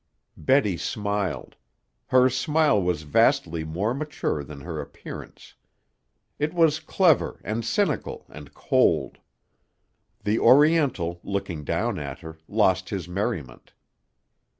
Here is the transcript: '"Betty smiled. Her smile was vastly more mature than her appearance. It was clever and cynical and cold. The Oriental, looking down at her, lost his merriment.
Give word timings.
'"Betty 0.51 0.77
smiled. 0.77 1.57
Her 2.07 2.27
smile 2.27 2.81
was 2.81 3.03
vastly 3.03 3.63
more 3.63 3.93
mature 3.93 4.43
than 4.43 4.61
her 4.61 4.81
appearance. 4.81 5.53
It 6.39 6.55
was 6.55 6.79
clever 6.79 7.39
and 7.43 7.63
cynical 7.63 8.25
and 8.27 8.51
cold. 8.55 9.19
The 10.23 10.39
Oriental, 10.39 11.19
looking 11.23 11.63
down 11.63 11.99
at 11.99 12.17
her, 12.21 12.39
lost 12.47 12.89
his 12.89 13.07
merriment. 13.07 13.73